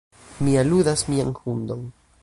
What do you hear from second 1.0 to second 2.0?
mian hundon.